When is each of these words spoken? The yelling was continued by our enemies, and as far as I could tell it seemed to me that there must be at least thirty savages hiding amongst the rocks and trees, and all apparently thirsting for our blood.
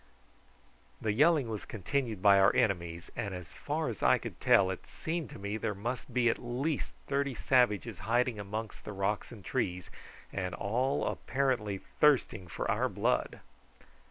The 0.99 1.11
yelling 1.13 1.47
was 1.47 1.63
continued 1.63 2.23
by 2.23 2.39
our 2.39 2.55
enemies, 2.55 3.11
and 3.15 3.35
as 3.35 3.53
far 3.53 3.87
as 3.87 4.01
I 4.01 4.17
could 4.17 4.41
tell 4.41 4.71
it 4.71 4.87
seemed 4.87 5.29
to 5.29 5.37
me 5.37 5.57
that 5.57 5.61
there 5.61 5.75
must 5.75 6.11
be 6.11 6.27
at 6.27 6.39
least 6.43 6.93
thirty 7.05 7.35
savages 7.35 7.99
hiding 7.99 8.39
amongst 8.39 8.83
the 8.83 8.93
rocks 8.93 9.31
and 9.31 9.45
trees, 9.45 9.91
and 10.33 10.55
all 10.55 11.05
apparently 11.05 11.77
thirsting 11.99 12.47
for 12.47 12.65
our 12.71 12.89
blood. 12.89 13.41